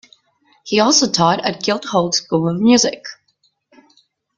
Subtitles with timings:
[0.63, 3.05] He also taught at Guildhall School of Music.